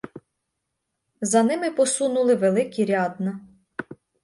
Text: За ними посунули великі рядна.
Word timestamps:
За 1.21 1.43
ними 1.43 1.71
посунули 1.71 2.35
великі 2.35 2.85
рядна. 2.85 3.39